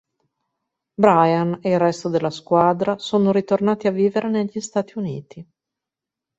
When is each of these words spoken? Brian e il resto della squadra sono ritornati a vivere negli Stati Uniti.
Brian 0.95 1.59
e 1.61 1.69
il 1.69 1.77
resto 1.77 2.09
della 2.09 2.31
squadra 2.31 2.97
sono 2.97 3.31
ritornati 3.31 3.85
a 3.85 3.91
vivere 3.91 4.29
negli 4.29 4.59
Stati 4.59 4.97
Uniti. 4.97 5.47